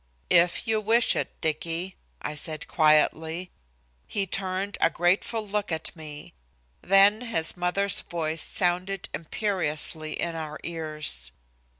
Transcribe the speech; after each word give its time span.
"If 0.31 0.67
you 0.67 0.81
wish 0.81 1.15
it, 1.15 1.39
Dicky," 1.41 1.95
I 2.23 2.33
said 2.33 2.67
quietly. 2.67 3.51
He 4.07 4.25
turned 4.25 4.75
a 4.81 4.89
grateful 4.89 5.47
look 5.47 5.71
at 5.71 5.95
me. 5.95 6.33
Then 6.81 7.21
his 7.27 7.55
mother's 7.55 7.99
voice 8.01 8.41
sounded 8.41 9.09
imperiously 9.13 10.19
in 10.19 10.35
our 10.35 10.57
ears. 10.63 11.31